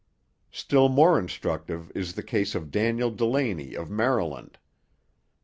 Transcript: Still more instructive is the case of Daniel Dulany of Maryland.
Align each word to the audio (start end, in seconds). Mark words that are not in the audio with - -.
Still 0.51 0.89
more 0.89 1.19
instructive 1.19 1.91
is 1.93 2.13
the 2.15 2.23
case 2.23 2.55
of 2.55 2.71
Daniel 2.71 3.11
Dulany 3.11 3.75
of 3.75 3.91
Maryland. 3.91 4.57